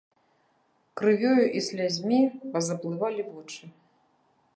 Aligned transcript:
Крывёю 1.01 1.43
і 1.59 1.61
слязьмі 1.67 2.19
пазаплывалі 2.55 3.21
вочы. 3.29 3.63